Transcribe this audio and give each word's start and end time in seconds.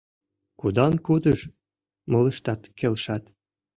—Кудан-кудыш!— 0.59 1.39
молыштат 2.11 2.61
келшат. 2.79 3.23